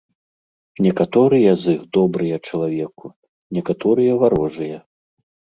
Некаторыя 0.85 1.51
з 1.63 1.75
іх 1.75 1.83
добрыя 1.99 2.35
чалавеку, 2.47 3.13
некаторыя 3.59 4.13
варожыя. 4.25 4.77